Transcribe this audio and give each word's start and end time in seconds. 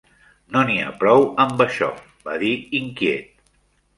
"No 0.53 0.61
n'hi 0.69 0.77
ha 0.85 0.93
prou 1.01 1.25
amb 1.43 1.61
això", 1.67 1.91
va 2.29 2.39
dir 2.45 2.53
inquiet. 2.79 3.29